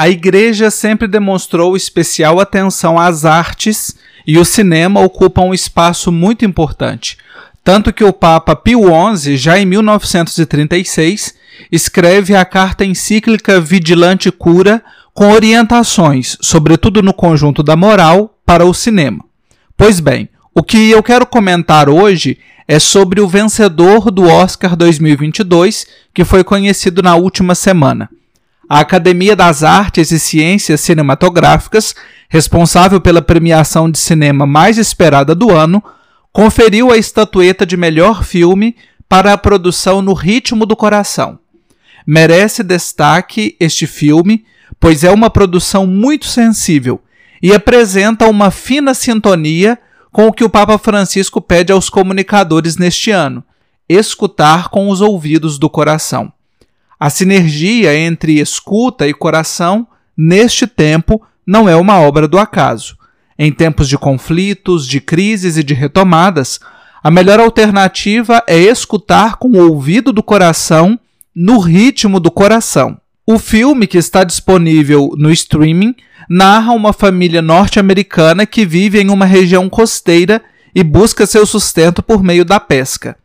A 0.00 0.08
Igreja 0.08 0.70
sempre 0.70 1.06
demonstrou 1.06 1.76
especial 1.76 2.40
atenção 2.40 2.98
às 2.98 3.26
artes 3.26 3.94
e 4.26 4.38
o 4.38 4.46
cinema 4.46 4.98
ocupa 4.98 5.42
um 5.42 5.52
espaço 5.52 6.10
muito 6.10 6.42
importante. 6.42 7.18
Tanto 7.62 7.92
que 7.92 8.02
o 8.02 8.10
Papa 8.10 8.56
Pio 8.56 8.84
XI, 9.14 9.36
já 9.36 9.58
em 9.58 9.66
1936, 9.66 11.34
escreve 11.70 12.34
a 12.34 12.46
carta 12.46 12.82
encíclica 12.82 13.60
Vigilante 13.60 14.32
Cura 14.32 14.82
com 15.12 15.32
orientações, 15.32 16.38
sobretudo 16.40 17.02
no 17.02 17.12
conjunto 17.12 17.62
da 17.62 17.76
moral, 17.76 18.38
para 18.46 18.64
o 18.64 18.72
cinema. 18.72 19.22
Pois 19.76 20.00
bem, 20.00 20.30
o 20.54 20.62
que 20.62 20.90
eu 20.90 21.02
quero 21.02 21.26
comentar 21.26 21.90
hoje 21.90 22.38
é 22.66 22.78
sobre 22.78 23.20
o 23.20 23.28
vencedor 23.28 24.10
do 24.10 24.24
Oscar 24.24 24.74
2022, 24.74 25.86
que 26.14 26.24
foi 26.24 26.42
conhecido 26.42 27.02
na 27.02 27.16
última 27.16 27.54
semana. 27.54 28.08
A 28.72 28.78
Academia 28.78 29.34
das 29.34 29.64
Artes 29.64 30.12
e 30.12 30.20
Ciências 30.20 30.80
Cinematográficas, 30.80 31.92
responsável 32.28 33.00
pela 33.00 33.20
premiação 33.20 33.90
de 33.90 33.98
cinema 33.98 34.46
mais 34.46 34.78
esperada 34.78 35.34
do 35.34 35.50
ano, 35.50 35.82
conferiu 36.32 36.92
a 36.92 36.96
estatueta 36.96 37.66
de 37.66 37.76
melhor 37.76 38.22
filme 38.22 38.76
para 39.08 39.32
a 39.32 39.36
produção 39.36 40.00
No 40.00 40.12
Ritmo 40.12 40.64
do 40.64 40.76
Coração. 40.76 41.40
Merece 42.06 42.62
destaque 42.62 43.56
este 43.58 43.88
filme, 43.88 44.44
pois 44.78 45.02
é 45.02 45.10
uma 45.10 45.30
produção 45.30 45.84
muito 45.84 46.26
sensível 46.26 47.02
e 47.42 47.52
apresenta 47.52 48.28
uma 48.28 48.52
fina 48.52 48.94
sintonia 48.94 49.76
com 50.12 50.28
o 50.28 50.32
que 50.32 50.44
o 50.44 50.48
Papa 50.48 50.78
Francisco 50.78 51.40
pede 51.40 51.72
aos 51.72 51.90
comunicadores 51.90 52.76
neste 52.76 53.10
ano: 53.10 53.42
escutar 53.88 54.68
com 54.68 54.88
os 54.90 55.00
ouvidos 55.00 55.58
do 55.58 55.68
coração. 55.68 56.32
A 57.00 57.08
sinergia 57.08 57.96
entre 57.96 58.38
escuta 58.38 59.08
e 59.08 59.14
coração, 59.14 59.88
neste 60.14 60.66
tempo, 60.66 61.22
não 61.46 61.66
é 61.66 61.74
uma 61.74 61.98
obra 61.98 62.28
do 62.28 62.38
acaso. 62.38 62.94
Em 63.38 63.50
tempos 63.50 63.88
de 63.88 63.96
conflitos, 63.96 64.86
de 64.86 65.00
crises 65.00 65.56
e 65.56 65.64
de 65.64 65.72
retomadas, 65.72 66.60
a 67.02 67.10
melhor 67.10 67.40
alternativa 67.40 68.42
é 68.46 68.58
escutar 68.58 69.36
com 69.36 69.48
o 69.48 69.66
ouvido 69.66 70.12
do 70.12 70.22
coração 70.22 71.00
no 71.34 71.58
ritmo 71.58 72.20
do 72.20 72.30
coração. 72.30 73.00
O 73.26 73.38
filme, 73.38 73.86
que 73.86 73.96
está 73.96 74.22
disponível 74.22 75.14
no 75.16 75.30
streaming, 75.30 75.94
narra 76.28 76.72
uma 76.72 76.92
família 76.92 77.40
norte-americana 77.40 78.44
que 78.44 78.66
vive 78.66 79.00
em 79.00 79.08
uma 79.08 79.24
região 79.24 79.70
costeira 79.70 80.42
e 80.74 80.84
busca 80.84 81.24
seu 81.24 81.46
sustento 81.46 82.02
por 82.02 82.22
meio 82.22 82.44
da 82.44 82.60
pesca. 82.60 83.16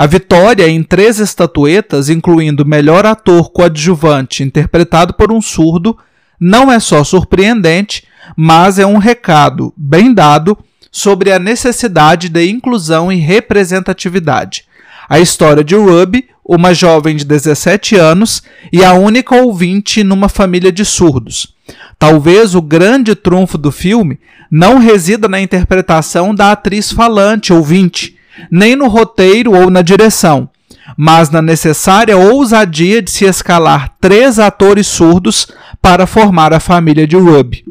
A 0.00 0.06
vitória 0.06 0.66
em 0.66 0.82
três 0.82 1.18
estatuetas, 1.18 2.08
incluindo 2.08 2.64
melhor 2.64 3.04
ator 3.04 3.50
coadjuvante 3.50 4.42
interpretado 4.42 5.12
por 5.12 5.30
um 5.30 5.42
surdo, 5.42 5.94
não 6.40 6.72
é 6.72 6.80
só 6.80 7.04
surpreendente, 7.04 8.04
mas 8.34 8.78
é 8.78 8.86
um 8.86 8.96
recado 8.96 9.74
bem 9.76 10.14
dado 10.14 10.56
sobre 10.90 11.30
a 11.30 11.38
necessidade 11.38 12.30
de 12.30 12.48
inclusão 12.48 13.12
e 13.12 13.16
representatividade. 13.16 14.64
A 15.06 15.20
história 15.20 15.62
de 15.62 15.74
Ruby, 15.74 16.30
uma 16.42 16.72
jovem 16.72 17.14
de 17.14 17.26
17 17.26 17.96
anos 17.96 18.42
e 18.72 18.82
a 18.82 18.94
única 18.94 19.36
ouvinte 19.36 20.02
numa 20.02 20.30
família 20.30 20.72
de 20.72 20.82
surdos. 20.82 21.54
Talvez 21.98 22.54
o 22.54 22.62
grande 22.62 23.14
trunfo 23.14 23.58
do 23.58 23.70
filme 23.70 24.18
não 24.50 24.78
resida 24.78 25.28
na 25.28 25.42
interpretação 25.42 26.34
da 26.34 26.52
atriz 26.52 26.90
falante 26.90 27.52
ouvinte, 27.52 28.18
nem 28.50 28.74
no 28.74 28.88
roteiro 28.88 29.52
ou 29.52 29.70
na 29.70 29.82
direção, 29.82 30.48
mas 30.96 31.30
na 31.30 31.40
necessária 31.40 32.16
ousadia 32.16 33.00
de 33.00 33.10
se 33.10 33.24
escalar 33.24 33.94
três 34.00 34.38
atores 34.38 34.86
surdos 34.86 35.46
para 35.80 36.06
formar 36.06 36.52
a 36.52 36.60
família 36.60 37.06
de 37.06 37.16
Ruby. 37.16 37.64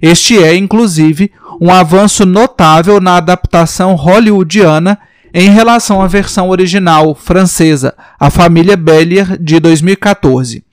Este 0.00 0.42
é, 0.42 0.54
inclusive, 0.54 1.30
um 1.60 1.70
avanço 1.70 2.26
notável 2.26 3.00
na 3.00 3.16
adaptação 3.16 3.94
hollywoodiana 3.94 4.98
em 5.32 5.50
relação 5.50 6.00
à 6.00 6.06
versão 6.06 6.48
original 6.48 7.14
francesa, 7.14 7.94
A 8.18 8.30
Família 8.30 8.76
Bellier, 8.76 9.36
de 9.38 9.60
2014. 9.60 10.64